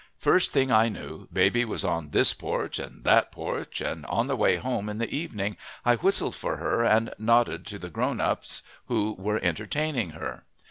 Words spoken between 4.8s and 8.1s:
in the evening I whistled for her and nodded to the